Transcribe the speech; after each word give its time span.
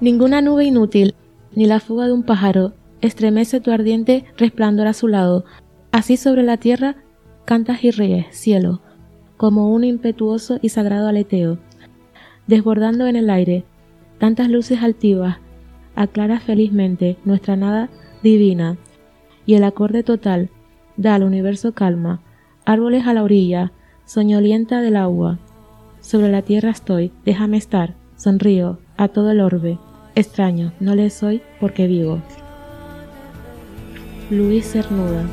Ninguna 0.00 0.40
nube 0.40 0.64
inútil, 0.64 1.14
ni 1.54 1.66
la 1.66 1.78
fuga 1.78 2.06
de 2.06 2.12
un 2.14 2.22
pájaro, 2.22 2.72
estremece 3.02 3.60
tu 3.60 3.70
ardiente 3.70 4.24
resplandor 4.38 4.86
a 4.86 4.94
su 4.94 5.08
lado. 5.08 5.44
Así 5.92 6.16
sobre 6.16 6.42
la 6.42 6.56
tierra 6.56 6.96
cantas 7.44 7.84
y 7.84 7.90
ríes, 7.90 8.26
cielo, 8.30 8.80
como 9.36 9.68
un 9.68 9.84
impetuoso 9.84 10.58
y 10.62 10.70
sagrado 10.70 11.08
aleteo, 11.08 11.58
desbordando 12.46 13.06
en 13.08 13.16
el 13.16 13.28
aire 13.28 13.64
tantas 14.18 14.48
luces 14.48 14.82
altivas, 14.82 15.38
aclara 15.96 16.40
felizmente 16.40 17.18
nuestra 17.26 17.56
nada 17.56 17.90
divina, 18.22 18.78
y 19.44 19.54
el 19.54 19.64
acorde 19.64 20.02
total 20.02 20.48
da 20.96 21.14
al 21.14 21.24
universo 21.24 21.72
calma, 21.72 22.22
árboles 22.64 23.06
a 23.06 23.12
la 23.12 23.22
orilla, 23.22 23.72
soñolienta 24.06 24.80
del 24.80 24.96
agua. 24.96 25.38
Sobre 26.00 26.30
la 26.30 26.40
tierra 26.40 26.70
estoy, 26.70 27.12
déjame 27.24 27.58
estar, 27.58 27.96
sonrío 28.16 28.78
a 28.96 29.08
todo 29.08 29.30
el 29.32 29.40
orbe. 29.40 29.78
Extraño, 30.14 30.72
no 30.80 30.94
le 30.94 31.10
soy 31.10 31.42
porque 31.60 31.86
vivo. 31.86 32.20
Luis 34.30 34.70
Cernuda 34.72 35.24